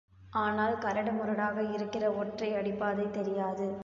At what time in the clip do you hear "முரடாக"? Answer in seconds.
1.11-1.63